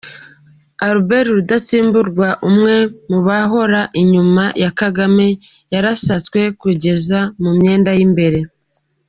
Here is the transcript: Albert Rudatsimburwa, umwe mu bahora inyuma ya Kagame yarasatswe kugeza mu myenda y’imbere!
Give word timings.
Albert 0.87 1.27
Rudatsimburwa, 1.35 2.27
umwe 2.49 2.75
mu 3.09 3.19
bahora 3.27 3.81
inyuma 4.01 4.43
ya 4.63 4.71
Kagame 4.79 5.27
yarasatswe 5.73 6.39
kugeza 6.61 7.19
mu 7.43 7.51
myenda 7.57 7.91
y’imbere! 7.97 8.39